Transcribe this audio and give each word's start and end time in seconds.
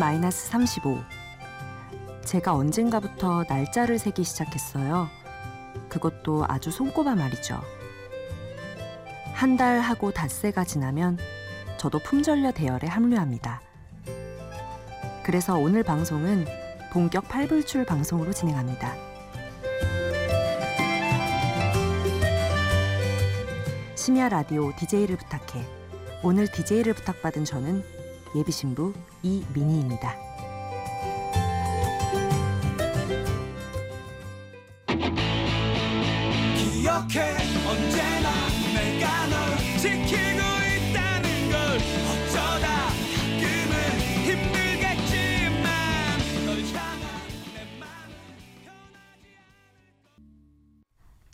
D-35 0.00 1.04
제가 2.24 2.54
언젠가부터 2.54 3.44
날짜를 3.46 3.98
세기 3.98 4.24
시작했어요. 4.24 5.10
그것도 5.90 6.46
아주 6.48 6.70
손꼽아 6.70 7.14
말이죠. 7.16 7.60
한 9.34 9.56
달 9.58 9.80
하고 9.80 10.10
닷새가 10.10 10.64
지나면 10.64 11.18
저도 11.76 11.98
품절녀 11.98 12.52
대열에 12.52 12.88
합류합니다. 12.88 13.60
그래서 15.22 15.56
오늘 15.56 15.82
방송은 15.82 16.46
본격 16.92 17.28
8불출 17.28 17.86
방송으로 17.86 18.32
진행합니다. 18.32 18.94
심야 23.96 24.30
라디오 24.30 24.74
DJ를 24.76 25.16
부탁해. 25.18 25.66
오늘 26.22 26.46
DJ를 26.50 26.94
부탁받은 26.94 27.44
저는 27.44 27.99
예비신부 28.34 28.92
이민희입니다. 29.22 30.14
기억해 36.56 37.36
언제나 37.66 38.30
내가 38.74 39.26
널 39.26 39.56
지키고 39.78 40.40
있다는 40.90 41.50
걸 41.50 41.56
어쩌다 42.10 42.66
가끔은 43.36 43.72
힘들겠지만 44.26 45.64
널 46.46 46.48
향한 46.74 47.02
내 47.54 47.58
마음은 47.78 48.14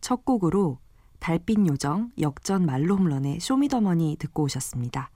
첫 0.00 0.24
곡으로 0.24 0.78
달빛 1.20 1.66
요정 1.66 2.10
역전 2.20 2.64
말로 2.64 2.96
홈런의 2.96 3.40
쇼미더머니 3.40 4.16
듣고 4.18 4.44
오셨습니다. 4.44 5.10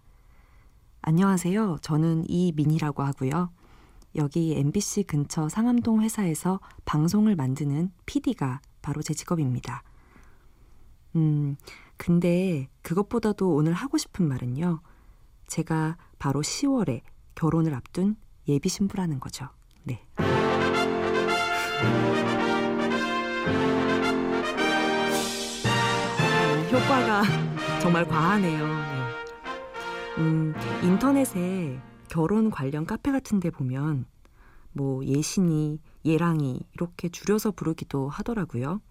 안녕하세요. 1.02 1.78
저는 1.80 2.24
이민이라고 2.28 3.02
하고요. 3.02 3.50
여기 4.16 4.54
MBC 4.56 5.04
근처 5.04 5.48
상암동 5.48 6.02
회사에서 6.02 6.60
방송을 6.84 7.36
만드는 7.36 7.90
PD가 8.06 8.60
바로 8.82 9.00
제 9.02 9.14
직업입니다. 9.14 9.82
음, 11.16 11.56
근데 11.96 12.68
그것보다도 12.82 13.54
오늘 13.54 13.72
하고 13.72 13.98
싶은 13.98 14.26
말은요. 14.28 14.80
제가 15.46 15.96
바로 16.18 16.42
10월에 16.42 17.00
결혼을 17.34 17.74
앞둔 17.74 18.16
예비 18.46 18.68
신부라는 18.68 19.20
거죠. 19.20 19.48
네. 19.84 20.04
효과가 26.70 27.22
정말 27.80 28.06
과하네요. 28.06 29.09
네. 30.20 30.26
음, 30.26 30.54
인터넷에 30.82 31.80
결혼 32.08 32.50
관련 32.50 32.84
카페 32.84 33.10
같은 33.10 33.40
데 33.40 33.50
보면 33.50 34.04
뭐 34.72 35.04
예신이, 35.04 35.80
예랑이 36.04 36.60
이렇게 36.74 37.08
줄여서 37.08 37.52
부르기도 37.52 38.08
하더라고요. 38.08 38.82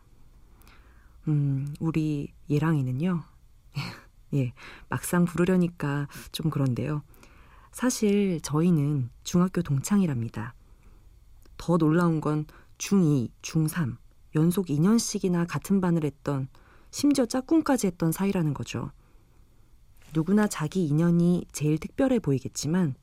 음, 1.28 1.74
우리 1.80 2.34
예랑이는요. 2.50 3.22
예, 4.34 4.54
막상 4.90 5.26
부르려니까 5.26 6.08
좀 6.32 6.50
그런데요. 6.50 7.04
사실 7.72 8.42
저희는 8.42 9.12
중학교 9.24 9.62
동창이랍니다. 9.62 10.56
더 11.58 11.78
놀라운 11.78 12.22
건 12.22 12.46
중2, 12.80 13.30
중3, 13.44 13.98
연속 14.36 14.68
2년씩이나 14.68 15.46
같은 15.48 15.80
반을 15.80 16.04
했던 16.04 16.48
심지어 16.90 17.26
짝꿍까지 17.28 17.88
했던 17.88 18.12
사이라는 18.12 18.54
거죠. 18.56 18.92
누구나 20.14 20.48
자기 20.48 20.86
인연이 20.86 21.46
제일 21.52 21.78
특별해 21.78 22.20
보이겠지만 22.20 22.96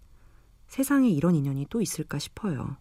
세상에 0.66 1.08
이런 1.08 1.34
인연이 1.34 1.66
또 1.70 1.80
있을까 1.80 2.18
싶어요. 2.18 2.76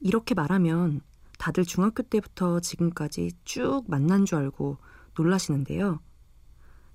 이렇게 0.00 0.34
말하면 0.34 1.00
다들 1.38 1.64
중학교 1.64 2.02
때부터 2.02 2.60
지금까지 2.60 3.32
쭉 3.44 3.84
만난 3.88 4.24
줄 4.24 4.38
알고 4.38 4.78
놀라시는데요. 5.16 6.00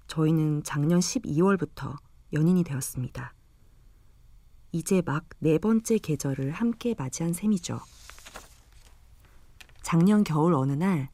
저희는 0.08 0.64
작년 0.64 1.00
12월부터 1.00 1.96
연인이 2.34 2.64
되었습니다. 2.64 3.34
이제 4.72 5.02
막 5.06 5.26
네 5.40 5.58
번째 5.58 5.98
계절을 5.98 6.52
함께 6.52 6.96
맞이한 6.98 7.34
셈이죠. 7.34 7.80
작년 9.82 10.24
겨울 10.24 10.54
어느 10.54 10.74
날 10.74 11.10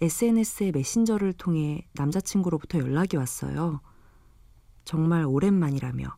SNS의 0.00 0.72
메신저를 0.72 1.32
통해 1.32 1.86
남자친구로부터 1.94 2.78
연락이 2.78 3.16
왔어요. 3.16 3.80
정말 4.84 5.24
오랜만이라며 5.24 6.16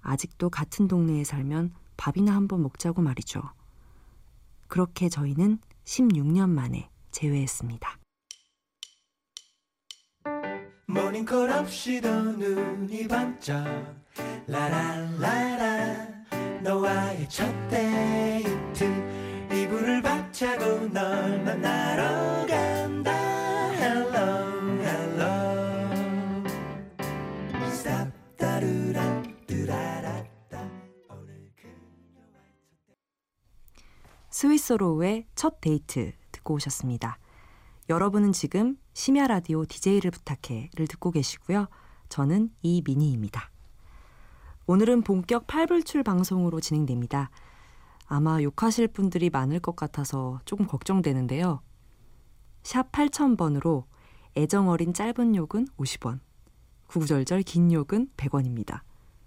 아직도 0.00 0.50
같은 0.50 0.88
동네에 0.88 1.24
살면 1.24 1.74
밥이나 1.96 2.34
한번 2.34 2.62
먹자고 2.62 3.02
말이죠. 3.02 3.42
그렇게 4.68 5.08
저희는 5.08 5.58
16년 5.84 6.48
만에 6.48 6.88
재회했습니다. 7.10 7.98
모닝콜 10.86 11.50
없이도 11.50 12.08
눈이 12.08 13.08
번쩍 13.08 13.64
라라라라 14.46 16.08
너와의 16.62 17.28
첫 17.28 17.46
데이트 17.68 18.84
이불을 19.52 20.02
박차고 20.02 20.88
널 20.88 21.42
만나러 21.44 22.46
간 22.46 22.79
스위스로우의 34.40 35.26
첫 35.34 35.60
데이트 35.60 36.12
듣고 36.32 36.54
오셨습니다. 36.54 37.18
여러분은 37.90 38.32
지금 38.32 38.78
심야 38.94 39.26
라디오 39.26 39.66
DJ를 39.66 40.10
부탁해를 40.10 40.86
듣고 40.88 41.10
계시고요. 41.10 41.68
저는 42.08 42.50
이민희입니다. 42.62 43.50
오늘은 44.64 45.02
본격 45.02 45.46
8불출 45.46 46.02
방송으로 46.02 46.58
진행됩니다. 46.58 47.28
아마 48.06 48.40
욕하실 48.40 48.88
분들이 48.88 49.28
많을 49.28 49.60
것 49.60 49.76
같아서 49.76 50.40
조금 50.46 50.66
걱정되는데요. 50.66 51.60
샵 52.62 52.90
8000번으로 52.92 53.84
애정 54.38 54.70
어린 54.70 54.94
짧은 54.94 55.36
욕은 55.36 55.66
50원, 55.76 56.18
구구절절 56.86 57.42
긴 57.42 57.70
욕은 57.72 58.08
100원입니다. 58.16 58.80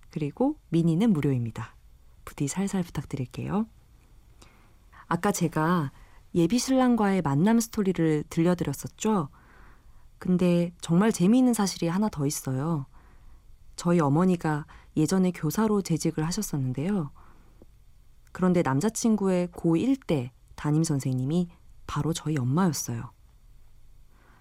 그리고 0.10 0.58
미니는 0.70 1.14
무료입니다. 1.14 1.76
부디 2.26 2.48
살살 2.48 2.82
부탁드릴게요. 2.82 3.68
아까 5.14 5.32
제가 5.32 5.92
예비 6.34 6.58
신랑과의 6.58 7.22
만남 7.22 7.60
스토리를 7.60 8.24
들려드렸었죠. 8.32 9.30
근데 10.18 10.74
정말 10.82 11.12
재미있는 11.12 11.54
사실이 11.54 11.88
하나 11.88 12.10
더 12.10 12.26
있어요. 12.26 12.88
저희 13.76 14.00
어머니가 14.00 14.66
예전에 14.98 15.30
교사로 15.30 15.84
재직을 15.84 16.26
하셨었는데요. 16.26 17.12
그런데 18.32 18.64
남자친구의 18.64 19.50
고1 19.50 20.08
때 20.08 20.32
담임 20.56 20.84
선생님이 20.84 21.48
바로 21.86 22.12
저희 22.12 22.36
엄마였어요. 22.36 23.12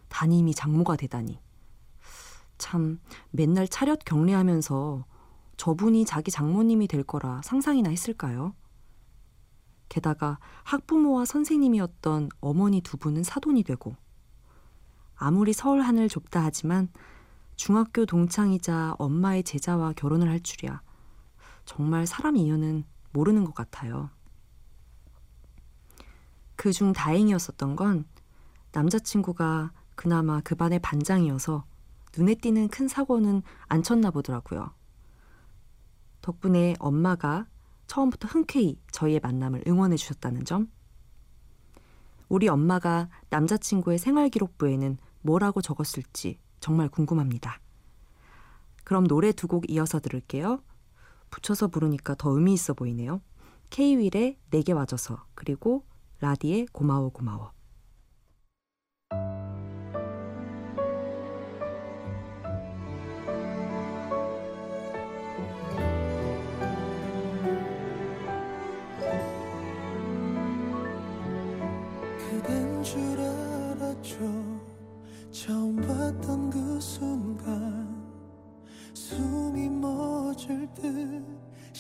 담임이 0.09 0.55
장모가 0.55 0.97
되다니. 0.97 1.39
참, 2.57 2.99
맨날 3.31 3.69
차렷 3.69 4.07
경례하면서 4.07 5.05
저분이 5.59 6.07
자기 6.07 6.31
장모님이 6.31 6.89
될 6.89 7.03
거라 7.03 7.43
상상이나 7.45 7.91
했을까요? 7.91 8.55
게다가 9.93 10.39
학부모와 10.65 11.27
선생님이었던 11.27 12.31
어머니 12.41 12.81
두 12.81 12.97
분은 12.97 13.25
사돈이 13.25 13.63
되고 13.63 13.95
아무리 15.17 15.53
서울 15.53 15.83
하늘 15.83 16.09
좁다 16.09 16.43
하지만 16.43 16.89
중학교 17.57 18.07
동창이자 18.07 18.95
엄마의 18.99 19.43
제자와 19.43 19.93
결혼을 19.93 20.31
할 20.31 20.41
줄이야. 20.41 20.81
정말 21.67 22.07
사람 22.07 22.37
인연은 22.37 22.85
모르는 23.13 23.45
것 23.45 23.55
같아요. 23.55 24.09
그 26.57 26.73
중 26.73 26.95
다행이었었던 26.95 27.77
건 27.77 28.07
남자친구가 28.73 29.73
그나마 29.95 30.41
그 30.41 30.55
반의 30.55 30.79
반장이어서 30.79 31.67
눈에 32.17 32.35
띄는 32.37 32.69
큰 32.69 32.89
사고는 32.89 33.43
안 33.69 33.83
쳤나 33.83 34.11
보더라고요. 34.11 34.73
덕분에 36.23 36.77
엄마가 36.79 37.47
처음부터 37.93 38.27
흔쾌히 38.27 38.81
저희의 38.91 39.21
만남을 39.23 39.65
응원해 39.67 39.97
주셨다는 39.97 40.47
점. 40.47 40.71
우리 42.31 42.49
엄마가 42.49 43.11
남자친구의 43.29 43.99
생활기록부에는 43.99 44.97
뭐라고 45.21 45.61
적었을지 45.61 46.39
정말 46.61 46.89
궁금합니다. 46.89 47.61
그럼 48.85 49.07
노래 49.07 49.31
두 49.33 49.47
곡 49.47 49.71
이어서 49.71 50.01
들을게요. 50.01 50.63
붙여서 51.29 51.69
부르니까 51.69 52.15
더 52.15 52.31
의미 52.31 52.55
있어 52.55 52.73
보이네요. 52.73 53.21
K-윌의 53.69 54.39
내게 54.49 54.73
와줘서 54.73 55.27
그리고 55.35 55.85
라디의 56.21 56.69
고마워 56.73 57.11
고마워. 57.11 57.53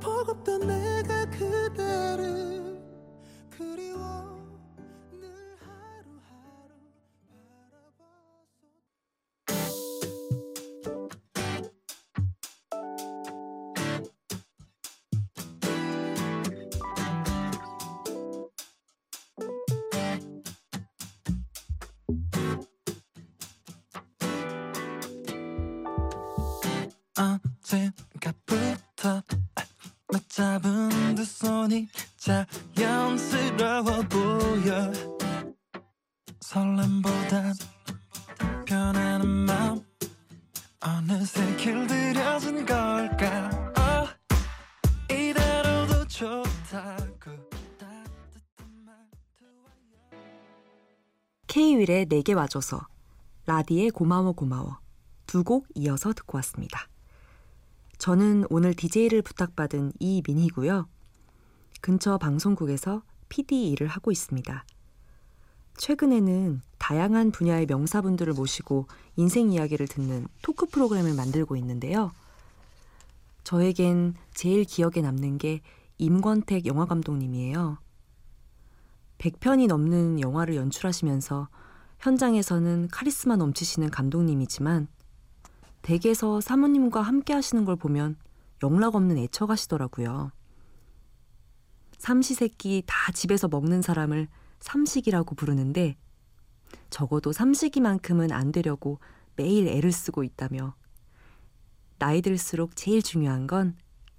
버겁던 0.00 0.66
내가 0.66 1.24
그대를 1.30 2.51
언젠가부터 27.72 29.22
맞잡은 30.12 31.14
두 31.14 31.24
손이 31.24 31.88
자연스러워 32.18 34.02
보여. 34.10 34.92
설렘보단 36.40 37.54
변하는 38.66 39.26
마음 39.26 39.80
어느새 40.80 41.56
길들여진 41.56 42.66
걸까? 42.66 43.50
oh, 43.78 44.12
이대로도 45.10 46.06
좋다고 46.08 47.30
K-윌의 51.46 52.06
내게 52.06 52.32
와줘서 52.34 52.86
라디의 53.46 53.90
고마워 53.90 54.32
고마워. 54.32 54.78
두 55.26 55.42
곡 55.44 55.66
이어서 55.74 56.12
듣고 56.12 56.36
왔습니다. 56.38 56.88
저는 58.02 58.46
오늘 58.50 58.74
DJ를 58.74 59.22
부탁받은 59.22 59.92
이민희고요. 60.00 60.88
근처 61.80 62.18
방송국에서 62.18 63.04
PD 63.28 63.70
일을 63.70 63.86
하고 63.86 64.10
있습니다. 64.10 64.64
최근에는 65.76 66.62
다양한 66.78 67.30
분야의 67.30 67.66
명사분들을 67.66 68.32
모시고 68.32 68.88
인생 69.14 69.52
이야기를 69.52 69.86
듣는 69.86 70.26
토크 70.42 70.66
프로그램을 70.66 71.14
만들고 71.14 71.54
있는데요. 71.54 72.10
저에겐 73.44 74.14
제일 74.34 74.64
기억에 74.64 75.00
남는 75.00 75.38
게 75.38 75.60
임권택 75.98 76.66
영화 76.66 76.86
감독님이에요. 76.86 77.78
100편이 79.18 79.68
넘는 79.68 80.18
영화를 80.18 80.56
연출하시면서 80.56 81.46
현장에서는 82.00 82.88
카리스마 82.90 83.36
넘치시는 83.36 83.90
감독님이지만 83.90 84.88
댁에서 85.82 86.40
사모님과 86.40 87.02
함께 87.02 87.32
하시는 87.32 87.64
걸 87.64 87.76
보면 87.76 88.16
영락 88.62 88.94
없는 88.94 89.18
애처가시더라고요. 89.18 90.30
삼시세끼 91.98 92.82
다 92.86 93.12
집에서 93.12 93.48
먹는 93.48 93.82
사람을 93.82 94.28
삼식이라고 94.60 95.34
부르는데 95.34 95.96
적어도 96.90 97.32
삼식이만큼은 97.32 98.32
안 98.32 98.52
되려고 98.52 98.98
매일 99.36 99.68
애를 99.68 99.92
쓰고 99.92 100.24
있다며 100.24 100.74
나이 101.98 102.22
들수록 102.22 102.76
제일 102.76 103.02
중요한 103.02 103.46
건 103.46 103.76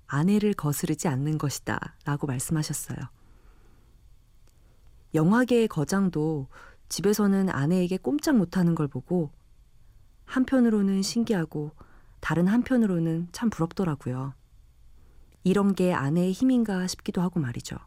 아내를 0.08 0.54
거스르지 0.54 1.08
않는 1.08 1.38
것이다 1.38 1.96
라고 2.06 2.28
말씀하셨어요. 2.28 2.98
영화계의 5.14 5.68
거장도 5.68 6.48
집에서는 6.90 7.50
아내에게 7.50 7.98
꼼짝 7.98 8.36
못하는 8.36 8.76
걸 8.76 8.88
보고 8.88 9.32
한편으로는 10.34 11.04
신기하고 11.04 11.74
다른 12.20 12.48
한편으로는 12.48 13.28
참 13.32 13.52
부럽더라고요. 13.52 14.34
이런 15.44 15.76
게 15.76 15.94
아내의 15.94 16.32
힘인가 16.32 16.88
싶기도 16.88 17.22
하고 17.22 17.40
말이죠. 17.40 17.78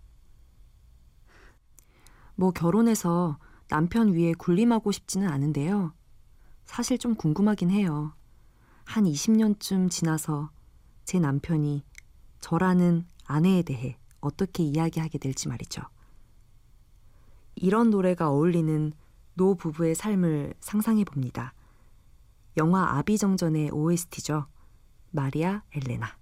뭐 2.36 2.52
결혼해서 2.52 3.38
남편 3.68 4.12
위에 4.12 4.32
군림하고 4.34 4.92
싶지는 4.92 5.26
않은데요. 5.26 5.92
사실 6.66 6.98
좀 6.98 7.16
궁금하긴 7.16 7.70
해요. 7.70 8.14
한 8.84 9.06
20년쯤 9.06 9.90
지나서 9.90 10.50
제 11.04 11.18
남편이 11.18 11.82
저라는 12.38 13.06
아내에 13.24 13.62
대해 13.62 13.98
어떻게 14.20 14.62
이야기하게 14.62 15.18
될지 15.18 15.48
말이죠. 15.48 15.82
이런 17.56 17.90
노래가 17.90 18.30
어울리는 18.30 18.92
노 19.34 19.56
부부의 19.56 19.96
삶을 19.96 20.54
상상해 20.60 21.02
봅니다. 21.02 21.52
영화 22.56 22.96
아비정전의 22.98 23.70
OST죠. 23.70 24.46
마리아 25.10 25.62
엘레나. 25.74 26.16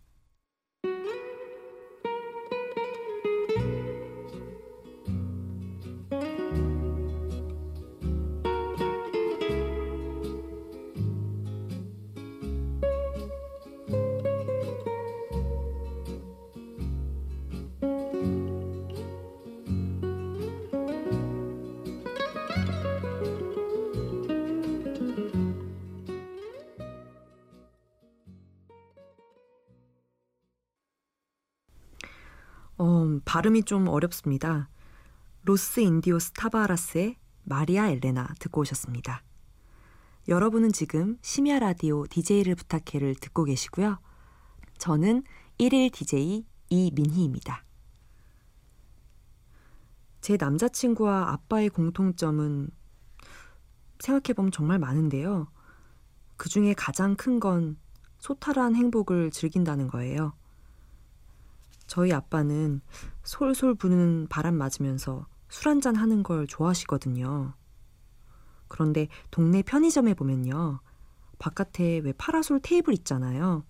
발음이 33.34 33.64
좀 33.64 33.88
어렵습니다. 33.88 34.68
로스 35.42 35.80
인디오스 35.80 36.30
타바하라스의 36.34 37.16
마리아 37.42 37.88
엘레나 37.88 38.28
듣고 38.38 38.60
오셨습니다. 38.60 39.24
여러분은 40.28 40.70
지금 40.70 41.18
심야 41.20 41.58
라디오 41.58 42.06
DJ를 42.06 42.54
부탁해를 42.54 43.16
듣고 43.16 43.42
계시고요. 43.42 43.98
저는 44.78 45.24
1일 45.58 45.92
DJ 45.92 46.46
이민희입니다. 46.70 47.64
제 50.20 50.36
남자친구와 50.38 51.32
아빠의 51.32 51.70
공통점은 51.70 52.70
생각해보면 53.98 54.52
정말 54.52 54.78
많은데요. 54.78 55.48
그 56.36 56.48
중에 56.48 56.72
가장 56.74 57.16
큰 57.16 57.40
건 57.40 57.78
소탈한 58.18 58.76
행복을 58.76 59.32
즐긴다는 59.32 59.88
거예요. 59.88 60.34
저희 61.86 62.12
아빠는 62.12 62.80
솔솔 63.22 63.74
부는 63.74 64.26
바람 64.28 64.54
맞으면서 64.56 65.26
술 65.48 65.68
한잔 65.68 65.96
하는 65.96 66.22
걸 66.22 66.46
좋아하시거든요. 66.46 67.54
그런데 68.68 69.08
동네 69.30 69.62
편의점에 69.62 70.14
보면요. 70.14 70.80
바깥에 71.38 71.98
왜 71.98 72.12
파라솔 72.12 72.60
테이블 72.60 72.94
있잖아요. 72.94 73.64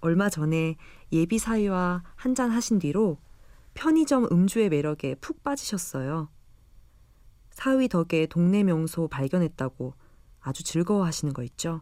얼마 0.00 0.28
전에 0.28 0.76
예비 1.12 1.38
사위와 1.38 2.04
한잔 2.14 2.50
하신 2.50 2.78
뒤로 2.78 3.18
편의점 3.74 4.28
음주의 4.30 4.68
매력에 4.68 5.16
푹 5.16 5.42
빠지셨어요. 5.42 6.28
사위 7.50 7.88
덕에 7.88 8.26
동네 8.26 8.62
명소 8.62 9.08
발견했다고 9.08 9.94
아주 10.40 10.62
즐거워하시는 10.62 11.32
거 11.32 11.42
있죠? 11.42 11.80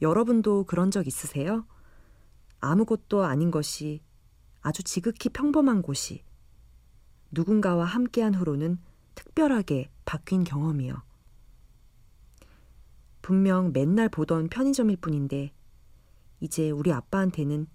여러분도 0.00 0.64
그런 0.64 0.90
적 0.90 1.06
있으세요? 1.06 1.66
아무것도 2.64 3.24
아닌 3.24 3.50
것이 3.50 4.02
아주 4.60 4.82
지극히 4.82 5.28
평범한 5.28 5.82
곳이 5.82 6.24
누군가와 7.30 7.84
함께한 7.84 8.34
후로는 8.34 8.78
특별하게 9.14 9.90
바뀐 10.04 10.44
경험이요. 10.44 11.02
분명 13.22 13.72
맨날 13.72 14.08
보던 14.08 14.48
편의점일 14.48 14.98
뿐인데 14.98 15.52
이제 16.40 16.70
우리 16.70 16.92
아빠한테는 16.92 17.66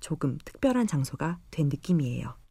조금 0.00 0.38
특별한 0.44 0.86
장소가 0.86 1.40
된 1.50 1.68
느낌이에요. 1.68 2.41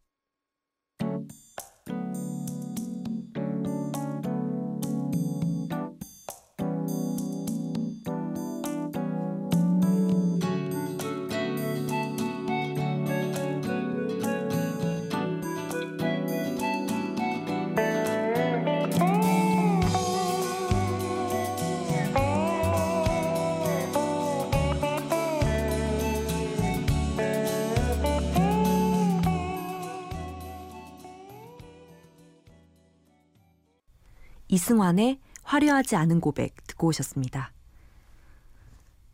이승환의 34.51 35.17
화려하지 35.43 35.96
않은 35.96 36.20
고백 36.20 36.55
듣고 36.67 36.88
오셨습니다. 36.88 37.53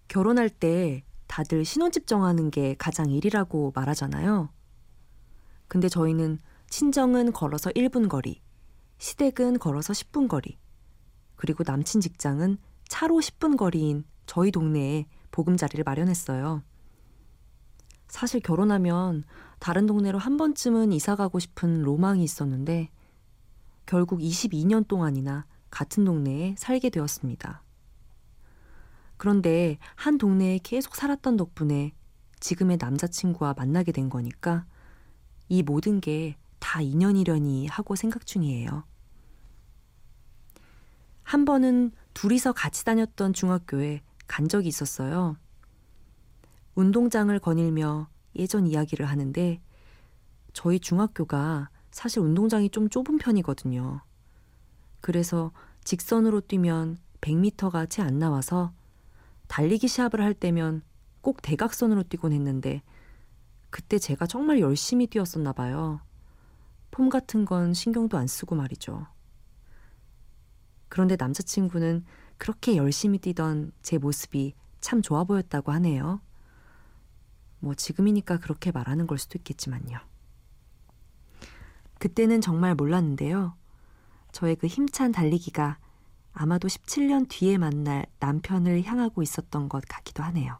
결혼할 0.07 0.49
때 0.49 1.03
다들 1.27 1.63
신혼집 1.63 2.07
정하는 2.07 2.49
게 2.49 2.75
가장 2.79 3.11
일이라고 3.11 3.71
말하잖아요. 3.75 4.49
근데 5.67 5.89
저희는 5.89 6.39
친정은 6.71 7.33
걸어서 7.33 7.69
1분 7.69 8.09
거리, 8.09 8.41
시댁은 8.97 9.59
걸어서 9.59 9.93
10분 9.93 10.27
거리, 10.27 10.57
그리고 11.35 11.63
남친 11.65 12.01
직장은 12.01 12.57
차로 12.87 13.17
10분 13.17 13.57
거리인 13.57 14.05
저희 14.25 14.49
동네에 14.49 15.05
보금자리를 15.29 15.83
마련했어요. 15.83 16.63
사실 18.07 18.39
결혼하면 18.39 19.23
다른 19.59 19.85
동네로 19.85 20.17
한 20.17 20.37
번쯤은 20.37 20.93
이사 20.93 21.15
가고 21.15 21.37
싶은 21.37 21.83
로망이 21.83 22.23
있었는데 22.23 22.89
결국 23.87 24.19
22년 24.19 24.87
동안이나 24.87 25.47
같은 25.71 26.05
동네에 26.05 26.53
살게 26.59 26.91
되었습니다. 26.91 27.63
그런데 29.17 29.79
한 29.95 30.19
동네에 30.19 30.59
계속 30.61 30.95
살았던 30.95 31.37
덕분에 31.37 31.93
지금의 32.39 32.77
남자친구와 32.79 33.55
만나게 33.57 33.91
된 33.91 34.09
거니까 34.09 34.67
이 35.49 35.63
모든 35.63 35.99
게 35.99 36.35
다 36.59 36.81
인연이려니 36.81 37.67
하고 37.67 37.95
생각 37.95 38.25
중이에요. 38.25 38.83
한 41.23 41.45
번은 41.45 41.91
둘이서 42.13 42.53
같이 42.53 42.85
다녔던 42.85 43.33
중학교에 43.33 44.01
간 44.27 44.47
적이 44.47 44.69
있었어요. 44.69 45.37
운동장을 46.75 47.37
거닐며 47.39 48.09
예전 48.35 48.67
이야기를 48.67 49.05
하는데 49.05 49.61
저희 50.53 50.79
중학교가 50.79 51.69
사실 51.97 52.19
운동장이 52.19 52.69
좀 52.69 52.89
좁은 52.89 53.17
편이거든요. 53.17 54.01
그래서 55.01 55.51
직선으로 55.83 56.41
뛰면 56.41 56.99
100m가 57.21 57.89
채 57.89 58.03
안 58.03 58.19
나와서 58.19 58.71
달리기 59.47 59.87
시합을 59.87 60.21
할 60.21 60.35
때면 60.35 60.83
꼭 61.21 61.41
대각선으로 61.41 62.03
뛰곤 62.03 62.33
했는데 62.33 62.83
그때 63.71 63.97
제가 63.97 64.27
정말 64.27 64.59
열심히 64.59 65.07
뛰었었나 65.07 65.53
봐요. 65.53 65.99
폼 66.91 67.09
같은 67.09 67.45
건 67.45 67.73
신경도 67.73 68.15
안 68.15 68.27
쓰고 68.27 68.53
말이죠. 68.53 69.07
그런데 70.89 71.15
남자친구는 71.17 72.05
그렇게 72.37 72.77
열심히 72.77 73.17
뛰던 73.17 73.71
제 73.81 73.97
모습이 73.97 74.53
참 74.81 75.01
좋아 75.01 75.23
보였다고 75.23 75.71
하네요. 75.71 76.21
뭐 77.59 77.73
지금이니까 77.73 78.37
그렇게 78.37 78.71
말하는 78.71 79.07
걸 79.07 79.17
수도 79.17 79.39
있겠지만요. 79.39 80.06
그때는 81.99 82.41
정말 82.41 82.75
몰랐는데요. 82.75 83.55
저의 84.31 84.55
그 84.55 84.67
힘찬 84.67 85.11
달리기가 85.11 85.77
아마도 86.33 86.67
17년 86.67 87.27
뒤에 87.27 87.57
만날 87.57 88.05
남편을 88.19 88.83
향하고 88.83 89.23
있었던 89.23 89.69
것 89.69 89.83
같기도 89.87 90.23
하네요. 90.23 90.59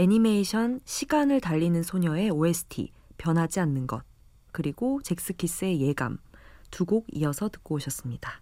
애니메이션 0.00 0.80
시간을 0.86 1.42
달리는 1.42 1.82
소녀의 1.82 2.30
OST 2.30 2.90
변하지 3.18 3.60
않는 3.60 3.86
것 3.86 4.02
그리고 4.50 5.02
잭스키스의 5.02 5.82
예감 5.82 6.16
두 6.70 6.86
곡 6.86 7.06
이어서 7.12 7.50
듣고 7.50 7.74
오셨습니다. 7.74 8.40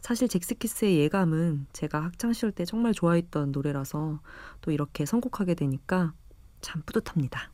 사실 0.00 0.28
잭스키스의 0.28 0.98
예감은 0.98 1.66
제가 1.72 2.04
학창 2.04 2.34
시절 2.34 2.52
때 2.52 2.66
정말 2.66 2.92
좋아했던 2.92 3.52
노래라서 3.52 4.20
또 4.60 4.70
이렇게 4.70 5.06
선곡하게 5.06 5.54
되니까 5.54 6.12
참 6.60 6.82
뿌듯합니다. 6.84 7.50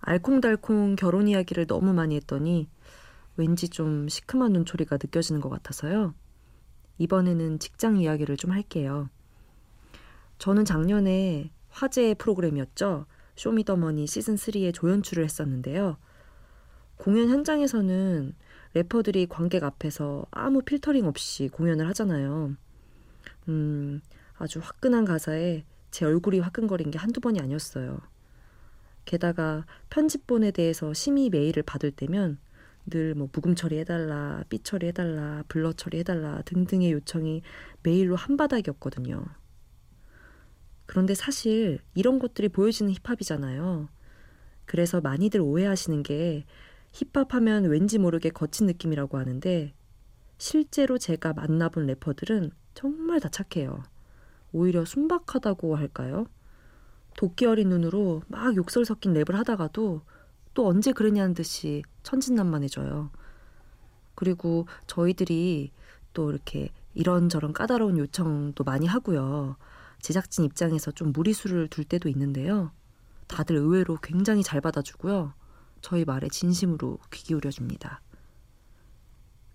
알콩달콩 0.00 0.96
결혼 0.96 1.28
이야기를 1.28 1.68
너무 1.68 1.92
많이 1.94 2.16
했더니 2.16 2.68
왠지 3.36 3.68
좀 3.68 4.08
시큼한 4.08 4.52
눈초리가 4.52 4.96
느껴지는 4.96 5.40
것 5.40 5.50
같아서요. 5.50 6.14
이번에는 6.98 7.60
직장 7.60 7.96
이야기를 7.96 8.36
좀 8.38 8.50
할게요. 8.50 9.08
저는 10.38 10.64
작년에 10.64 11.50
화제의 11.70 12.16
프로그램이었죠. 12.16 13.06
쇼미더머니 13.36 14.04
시즌3에 14.04 14.72
조연출을 14.74 15.24
했었는데요. 15.24 15.96
공연 16.96 17.28
현장에서는 17.28 18.34
래퍼들이 18.74 19.26
관객 19.26 19.64
앞에서 19.64 20.26
아무 20.30 20.62
필터링 20.62 21.06
없이 21.06 21.48
공연을 21.48 21.86
하잖아요. 21.88 22.56
음, 23.48 24.00
아주 24.36 24.60
화끈한 24.62 25.04
가사에 25.04 25.64
제 25.90 26.04
얼굴이 26.04 26.40
화끈거린 26.40 26.90
게 26.90 26.98
한두 26.98 27.20
번이 27.20 27.40
아니었어요. 27.40 27.98
게다가 29.04 29.66
편집본에 29.90 30.50
대해서 30.50 30.92
심의 30.92 31.30
메일을 31.30 31.62
받을 31.62 31.90
때면 31.90 32.38
늘 32.86 33.14
뭐 33.14 33.28
묵음 33.32 33.54
처리해달라, 33.54 34.44
삐 34.48 34.58
처리해달라, 34.58 35.44
블러 35.48 35.72
처리해달라 35.72 36.42
등등의 36.42 36.92
요청이 36.92 37.42
메일로 37.82 38.16
한바닥이었거든요. 38.16 39.24
그런데 40.86 41.14
사실 41.14 41.80
이런 41.94 42.18
것들이 42.18 42.48
보여지는 42.48 42.92
힙합이잖아요. 42.92 43.88
그래서 44.66 45.00
많이들 45.00 45.40
오해하시는 45.40 46.02
게 46.02 46.44
힙합 46.92 47.34
하면 47.34 47.64
왠지 47.64 47.98
모르게 47.98 48.30
거친 48.30 48.66
느낌이라고 48.66 49.18
하는데 49.18 49.74
실제로 50.38 50.98
제가 50.98 51.32
만나본 51.32 51.86
래퍼들은 51.86 52.50
정말 52.74 53.20
다 53.20 53.28
착해요. 53.28 53.82
오히려 54.52 54.84
순박하다고 54.84 55.76
할까요? 55.76 56.26
도끼 57.16 57.46
어린 57.46 57.68
눈으로 57.68 58.22
막 58.28 58.54
욕설 58.56 58.84
섞인 58.84 59.14
랩을 59.14 59.32
하다가도 59.32 60.02
또 60.54 60.66
언제 60.66 60.92
그러냐는 60.92 61.34
듯이 61.34 61.82
천진난만해져요. 62.02 63.10
그리고 64.14 64.66
저희들이 64.86 65.72
또 66.12 66.30
이렇게 66.30 66.70
이런저런 66.94 67.52
까다로운 67.52 67.98
요청도 67.98 68.62
많이 68.62 68.86
하고요. 68.86 69.56
제작진 70.04 70.44
입장에서 70.44 70.90
좀 70.90 71.12
무리수를 71.14 71.68
둘 71.68 71.82
때도 71.82 72.10
있는데요. 72.10 72.72
다들 73.26 73.56
의외로 73.56 73.96
굉장히 74.02 74.42
잘 74.42 74.60
받아주고요. 74.60 75.32
저희 75.80 76.04
말에 76.04 76.28
진심으로 76.28 76.98
귀 77.10 77.24
기울여줍니다. 77.24 78.02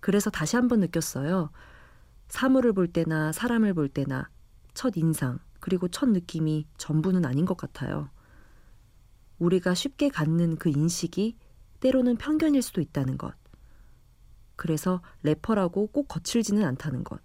그래서 0.00 0.28
다시 0.28 0.56
한번 0.56 0.80
느꼈어요. 0.80 1.50
사물을 2.26 2.72
볼 2.72 2.88
때나 2.88 3.30
사람을 3.30 3.74
볼 3.74 3.88
때나 3.88 4.28
첫 4.74 4.96
인상, 4.96 5.38
그리고 5.60 5.86
첫 5.86 6.08
느낌이 6.08 6.66
전부는 6.78 7.24
아닌 7.24 7.44
것 7.44 7.56
같아요. 7.56 8.10
우리가 9.38 9.74
쉽게 9.74 10.08
갖는 10.08 10.56
그 10.56 10.68
인식이 10.68 11.36
때로는 11.78 12.16
편견일 12.16 12.62
수도 12.62 12.80
있다는 12.80 13.18
것. 13.18 13.36
그래서 14.56 15.00
래퍼라고 15.22 15.86
꼭 15.86 16.08
거칠지는 16.08 16.64
않다는 16.64 17.04
것. 17.04 17.20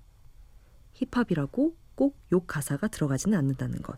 힙합이라고 0.93 1.75
꼭 1.95 2.17
욕 2.31 2.47
가사가 2.47 2.87
들어가지는 2.87 3.37
않는다는 3.37 3.81
것. 3.81 3.97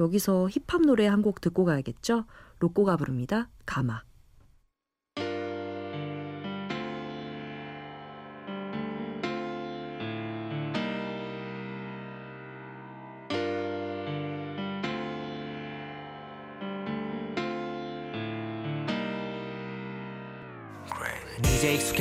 여기서 0.00 0.48
힙합 0.48 0.82
노래 0.82 1.06
한 1.06 1.22
곡 1.22 1.40
듣고 1.40 1.64
가야겠죠? 1.64 2.24
로꼬가 2.60 2.96
부릅니다. 2.96 3.48
가마. 3.66 4.02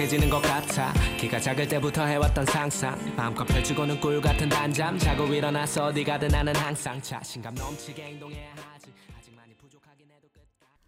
익숙해지는 0.07 0.29
것 0.29 0.41
같아 0.41 0.93
키가 1.17 1.39
작을 1.39 1.67
때부터 1.67 2.05
해왔던 2.05 2.45
상상 2.45 2.97
마음껏 3.15 3.45
펼치고는 3.45 3.99
꿀 3.99 4.21
같은 4.21 4.49
단잠 4.49 4.97
자고 4.97 5.25
일어나서 5.25 5.87
어디 5.87 6.03
가든 6.03 6.29
나는 6.29 6.55
항상 6.55 7.01
자신감 7.01 7.55
넘치게 7.55 8.03
행동해야 8.03 8.51
하지 8.73 8.91
아직 9.17 9.35
많이 9.35 9.53
부족하긴 9.55 10.07
해도 10.09 10.27
끝 10.33 10.41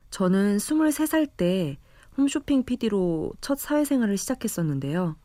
저는 0.09 0.57
23살 0.57 1.29
때 1.37 1.77
홈쇼핑 2.17 2.63
PD로 2.63 3.33
첫 3.41 3.57
사회생활을 3.59 4.17
시작했었는데요. 4.17 5.15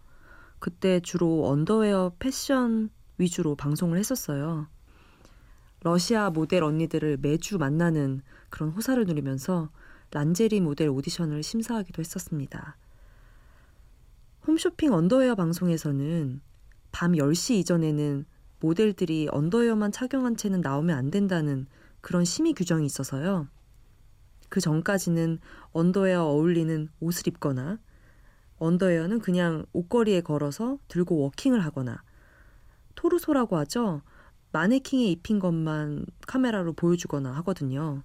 그때 0.59 1.01
주로 1.01 1.49
언더웨어 1.49 2.13
패션 2.19 2.91
위주로 3.19 3.57
방송을 3.57 3.99
했었어요. 3.99 4.69
러시아 5.83 6.31
모델 6.31 6.63
언니들을 6.63 7.19
매주 7.21 7.59
만나는 7.59 8.23
그런 8.51 8.71
호사를 8.71 9.05
누리면서 9.05 9.71
란제리 10.13 10.61
모델 10.61 10.89
오디션을 10.89 11.43
심사하기도 11.43 12.01
했었습니다. 12.01 12.77
홈쇼핑 14.47 14.93
언더웨어 14.93 15.37
방송에서는 15.37 16.43
밤 16.93 17.13
10시 17.13 17.55
이전에는 17.55 18.27
모델들이 18.61 19.29
언더웨어만 19.31 19.91
착용한 19.91 20.37
채는 20.37 20.61
나오면 20.61 20.97
안 20.97 21.11
된다는 21.11 21.67
그런 22.03 22.27
심의 22.27 22.53
규정이 22.53 22.85
있어서요. 22.85 23.49
그 24.51 24.61
전까지는 24.61 25.39
언더웨어 25.73 26.25
어울리는 26.25 26.91
옷을 27.01 27.29
입거나 27.29 27.79
언더웨어는 28.59 29.21
그냥 29.21 29.65
옷걸이에 29.73 30.21
걸어서 30.21 30.79
들고 30.89 31.21
워킹을 31.21 31.65
하거나 31.65 32.03
토르소라고 32.97 33.57
하죠. 33.57 34.03
마네킹에 34.53 35.07
입힌 35.07 35.39
것만 35.39 36.05
카메라로 36.27 36.75
보여주거나 36.75 37.33
하거든요. 37.37 38.03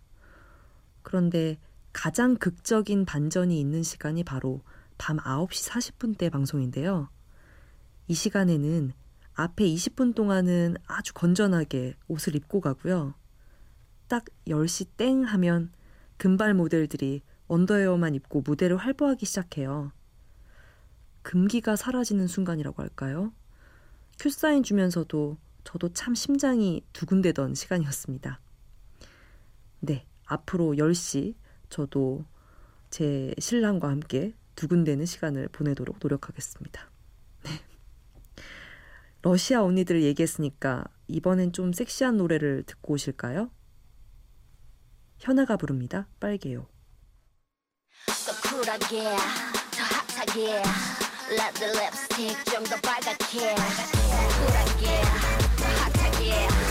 그런데 1.02 1.60
가장 1.92 2.38
극적인 2.38 3.04
반전이 3.04 3.60
있는 3.60 3.84
시간이 3.84 4.24
바로 4.24 4.62
밤 5.00 5.18
9시 5.18 5.72
40분 5.72 6.18
대 6.18 6.30
방송인데요. 6.30 7.10
이 8.08 8.14
시간에는 8.14 8.92
앞에 9.34 9.66
20분 9.66 10.14
동안은 10.14 10.76
아주 10.86 11.14
건전하게 11.14 11.96
옷을 12.10 12.36
입고 12.36 12.60
가고요. 12.62 13.16
딱 14.08 14.26
10시 14.46 14.90
땡 14.98 15.24
하면 15.24 15.72
금발 16.18 16.54
모델들이 16.54 17.22
언더웨어만 17.48 18.14
입고 18.14 18.42
무대를 18.42 18.76
활보하기 18.76 19.26
시작해요. 19.26 19.94
금기가 21.22 21.78
사라지는 21.78 22.28
순간이라고 22.28 22.84
할까요? 22.84 23.32
큐사인 24.20 24.64
주면서도 24.64 25.38
저도 25.64 25.94
참 25.94 26.14
심장이 26.14 26.84
두근대던 26.92 27.56
시간이었습니다. 27.56 28.42
네, 29.80 30.06
앞으로 30.26 30.74
10시 30.74 31.36
저도 31.70 32.26
제 32.90 33.34
신랑과 33.40 33.88
함께 33.88 34.34
두근대는 34.60 35.06
시간을 35.06 35.48
보내도록 35.48 36.00
노력하겠습니다. 36.02 36.92
네. 37.46 37.52
러시아 39.22 39.64
언니들을 39.64 40.04
얘기했으니까 40.04 40.84
이번엔 41.08 41.54
좀 41.54 41.72
섹시한 41.72 42.18
노래를 42.18 42.64
듣고 42.64 42.96
오실까요? 42.96 43.52
현아가 45.18 45.56
부릅니다. 45.56 46.10
빨개요. 46.20 46.68
더 48.06 48.50
쿨하게 48.50 49.04
더 49.72 49.84
핫하게 50.18 50.62
Let 51.32 51.54
the 51.60 51.72
lipstick 51.72 52.44
좀더 52.44 52.76
빨갛게 52.82 53.56
쿨하게 54.36 55.02
더 55.56 55.64
핫하게 56.04 56.69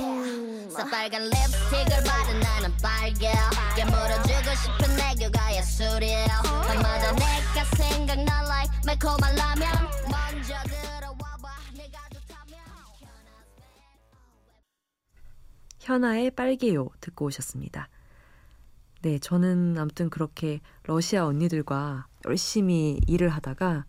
음, 0.00 0.68
새빨간 0.70 1.22
립스틱을 1.22 2.04
바른 2.04 2.40
나는 2.40 2.76
빨개. 2.82 3.32
깨물어주고 3.76 4.54
싶은 4.54 5.00
애교가 5.00 5.56
예술이야 5.56 6.42
밤마다 6.42 7.12
내가 7.12 7.64
생각나 7.76 8.42
like 8.44 8.80
매콤한 8.86 9.34
라면 9.36 9.68
먼저 10.10 10.54
들어와봐. 10.64 11.48
내가 11.74 11.98
좋다면 12.12 12.58
현아의 15.80 16.30
빨개요 16.32 16.88
듣고 17.00 17.26
오셨습니다. 17.26 17.88
네, 19.02 19.18
저는 19.18 19.76
아무튼 19.78 20.10
그렇게 20.10 20.60
러시아 20.84 21.26
언니들과 21.26 22.06
열심히 22.26 22.98
일을 23.06 23.28
하다가 23.28 23.84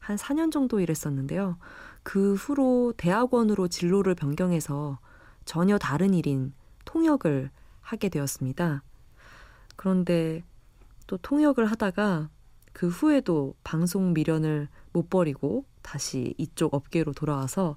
한 0.00 0.16
4년 0.16 0.52
정도 0.52 0.80
일했었는데요. 0.80 1.58
그 2.02 2.34
후로 2.34 2.94
대학원으로 2.96 3.68
진로를 3.68 4.14
변경해서 4.14 4.98
전혀 5.44 5.78
다른 5.78 6.14
일인 6.14 6.52
통역을 6.84 7.50
하게 7.80 8.08
되었습니다. 8.08 8.82
그런데 9.76 10.42
또 11.06 11.16
통역을 11.16 11.66
하다가 11.66 12.30
그 12.72 12.88
후에도 12.88 13.54
방송 13.64 14.12
미련을 14.12 14.68
못 14.92 15.10
버리고 15.10 15.64
다시 15.82 16.34
이쪽 16.38 16.74
업계로 16.74 17.12
돌아와서 17.12 17.76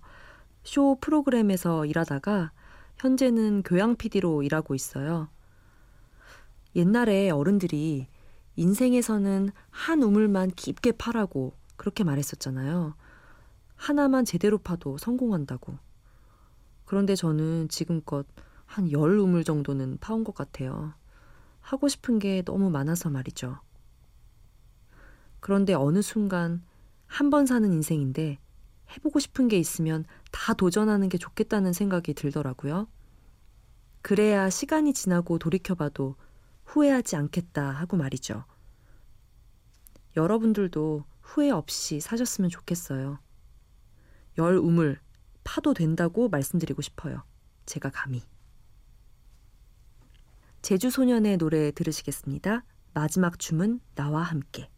쇼 0.63 0.95
프로그램에서 0.99 1.85
일하다가 1.85 2.51
현재는 2.97 3.63
교양 3.63 3.95
PD로 3.95 4.43
일하고 4.43 4.73
있어요. 4.73 5.29
옛날에 6.75 7.29
어른들이 7.29 8.07
인생에서는 8.55 9.49
한 9.69 10.03
우물만 10.03 10.51
깊게 10.51 10.93
파라고 10.93 11.53
그렇게 11.75 12.03
말했었잖아요. 12.03 12.95
하나만 13.75 14.25
제대로 14.25 14.57
파도 14.57 14.97
성공한다고. 14.97 15.77
그런데 16.85 17.15
저는 17.15 17.69
지금껏 17.69 18.25
한 18.65 18.91
열 18.91 19.17
우물 19.19 19.43
정도는 19.43 19.97
파온 19.99 20.23
것 20.23 20.33
같아요. 20.35 20.93
하고 21.61 21.87
싶은 21.87 22.19
게 22.19 22.41
너무 22.43 22.69
많아서 22.69 23.09
말이죠. 23.09 23.59
그런데 25.39 25.73
어느 25.73 26.01
순간 26.01 26.63
한 27.07 27.29
번 27.29 27.45
사는 27.45 27.71
인생인데 27.71 28.39
해보고 28.95 29.19
싶은 29.19 29.47
게 29.47 29.57
있으면 29.57 30.05
다 30.31 30.53
도전하는 30.53 31.09
게 31.09 31.17
좋겠다는 31.17 31.73
생각이 31.73 32.13
들더라고요. 32.13 32.87
그래야 34.01 34.49
시간이 34.49 34.93
지나고 34.93 35.39
돌이켜봐도 35.39 36.15
후회하지 36.65 37.15
않겠다 37.15 37.69
하고 37.71 37.97
말이죠. 37.97 38.45
여러분들도 40.15 41.03
후회 41.21 41.49
없이 41.51 41.99
사셨으면 41.99 42.49
좋겠어요. 42.49 43.19
열 44.37 44.57
우물 44.57 44.99
파도 45.45 45.73
된다고 45.73 46.27
말씀드리고 46.27 46.81
싶어요. 46.81 47.23
제가 47.65 47.89
감히. 47.89 48.21
제주 50.61 50.89
소년의 50.89 51.37
노래 51.37 51.71
들으시겠습니다. 51.71 52.65
마지막 52.93 53.39
춤은 53.39 53.79
나와 53.95 54.23
함께. 54.23 54.69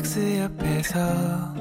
박스 0.00 0.38
옆에서 0.38 1.54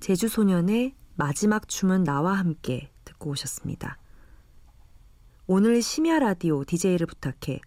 제주 0.00 0.28
소년의 0.28 0.94
마지막 1.14 1.66
춤은 1.66 2.04
나와 2.04 2.34
함께 2.34 2.92
듣고 3.06 3.30
오셨습니다. 3.30 3.96
오늘 5.46 5.80
심야 5.80 6.18
라디오 6.18 6.62
DJ를 6.66 7.06
부탁해 7.06 7.62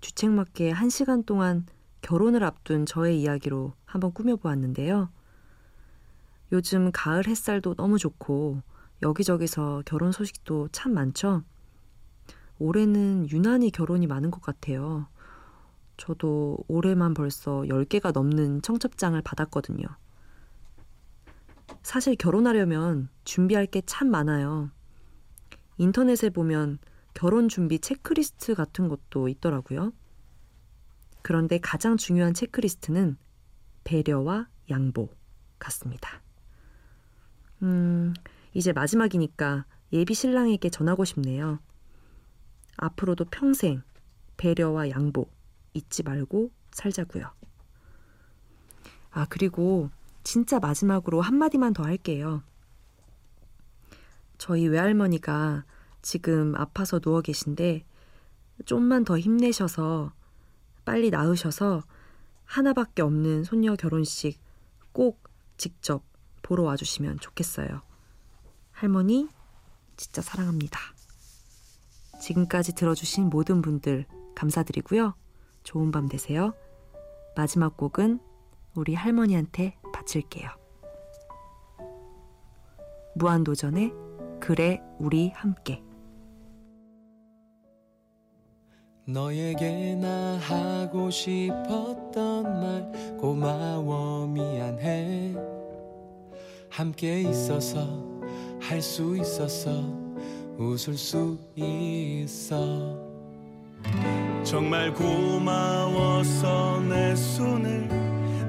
주책맞게 0.00 0.70
한 0.70 0.88
시간 0.88 1.22
동안 1.22 1.66
결혼을 2.00 2.44
앞둔 2.44 2.86
저의 2.86 3.20
이야기로 3.20 3.74
한번 3.84 4.14
꾸며보았는데요. 4.14 5.10
요즘 6.52 6.90
가을 6.92 7.26
햇살도 7.26 7.74
너무 7.74 7.98
좋고 7.98 8.62
여기저기서 9.02 9.82
결혼 9.84 10.12
소식도 10.12 10.68
참 10.72 10.94
많죠. 10.94 11.42
올해는 12.58 13.30
유난히 13.30 13.70
결혼이 13.70 14.06
많은 14.06 14.30
것 14.30 14.42
같아요. 14.42 15.06
저도 15.96 16.58
올해만 16.68 17.14
벌써 17.14 17.62
10개가 17.62 18.12
넘는 18.12 18.62
청첩장을 18.62 19.20
받았거든요. 19.22 19.86
사실 21.82 22.16
결혼하려면 22.16 23.08
준비할 23.24 23.66
게 23.66 23.82
참 23.84 24.10
많아요. 24.10 24.70
인터넷에 25.78 26.30
보면 26.30 26.78
결혼 27.14 27.48
준비 27.48 27.78
체크리스트 27.78 28.54
같은 28.54 28.88
것도 28.88 29.28
있더라고요. 29.28 29.92
그런데 31.22 31.58
가장 31.58 31.96
중요한 31.96 32.34
체크리스트는 32.34 33.16
배려와 33.84 34.48
양보 34.70 35.08
같습니다. 35.58 36.22
음, 37.62 38.14
이제 38.54 38.72
마지막이니까 38.72 39.64
예비 39.92 40.14
신랑에게 40.14 40.70
전하고 40.70 41.04
싶네요. 41.04 41.58
앞으로도 42.78 43.26
평생 43.26 43.82
배려와 44.36 44.90
양보 44.90 45.28
잊지 45.74 46.02
말고 46.02 46.50
살자고요. 46.70 47.30
아, 49.10 49.26
그리고 49.28 49.90
진짜 50.22 50.58
마지막으로 50.58 51.20
한마디만 51.20 51.72
더 51.72 51.84
할게요. 51.84 52.42
저희 54.38 54.68
외할머니가 54.68 55.64
지금 56.02 56.54
아파서 56.54 57.00
누워 57.00 57.20
계신데 57.20 57.84
좀만 58.64 59.04
더 59.04 59.18
힘내셔서 59.18 60.12
빨리 60.84 61.10
나으셔서 61.10 61.82
하나밖에 62.44 63.02
없는 63.02 63.44
손녀 63.44 63.76
결혼식 63.76 64.40
꼭 64.92 65.28
직접 65.56 66.02
보러 66.42 66.62
와주시면 66.62 67.18
좋겠어요. 67.20 67.82
할머니, 68.72 69.28
진짜 69.96 70.22
사랑합니다. 70.22 70.78
지금까지 72.20 72.74
들어주신 72.74 73.30
모든 73.30 73.62
분들 73.62 74.06
감사드리고요. 74.34 75.14
좋은 75.62 75.90
밤 75.90 76.08
되세요. 76.08 76.54
마지막 77.36 77.76
곡은 77.76 78.20
우리 78.74 78.94
할머니한테 78.94 79.76
바칠게요. 79.92 80.48
무한도전의 83.14 83.92
그래 84.40 84.80
우리 84.98 85.30
함께 85.30 85.82
너에게 89.06 89.94
나 89.96 90.36
하고 90.38 91.10
싶었던 91.10 92.42
말 92.44 93.16
고마워 93.18 94.26
미안해 94.28 95.34
함께 96.70 97.22
있어서 97.22 97.80
할 98.60 98.82
수 98.82 99.16
있어서 99.16 100.07
웃을 100.58 100.94
수 100.94 101.38
있어. 101.54 102.98
정말 104.42 104.92
고마워서 104.92 106.80
내 106.80 107.14
손을 107.14 107.86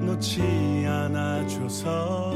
놓지 0.01 0.41
않아줘서 0.87 2.33